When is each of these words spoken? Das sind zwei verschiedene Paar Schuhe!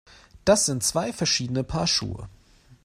Das 0.45 0.65
sind 0.65 0.81
zwei 0.81 1.13
verschiedene 1.13 1.63
Paar 1.63 1.85
Schuhe! 1.85 2.27